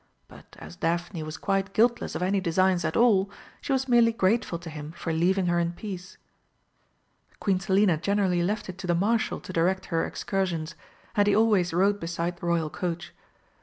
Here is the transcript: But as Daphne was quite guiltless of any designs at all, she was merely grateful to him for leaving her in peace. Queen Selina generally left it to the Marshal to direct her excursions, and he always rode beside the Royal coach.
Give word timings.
But 0.27 0.55
as 0.57 0.75
Daphne 0.75 1.21
was 1.21 1.37
quite 1.37 1.73
guiltless 1.73 2.15
of 2.15 2.23
any 2.23 2.41
designs 2.41 2.83
at 2.83 2.97
all, 2.97 3.29
she 3.61 3.71
was 3.71 3.87
merely 3.87 4.11
grateful 4.11 4.57
to 4.57 4.69
him 4.71 4.93
for 4.93 5.13
leaving 5.13 5.45
her 5.45 5.59
in 5.59 5.73
peace. 5.73 6.17
Queen 7.39 7.59
Selina 7.59 7.97
generally 7.97 8.41
left 8.41 8.67
it 8.67 8.79
to 8.79 8.87
the 8.87 8.95
Marshal 8.95 9.39
to 9.39 9.53
direct 9.53 9.85
her 9.93 10.03
excursions, 10.07 10.73
and 11.13 11.27
he 11.27 11.35
always 11.35 11.71
rode 11.71 11.99
beside 11.99 12.37
the 12.37 12.47
Royal 12.47 12.71
coach. 12.71 13.13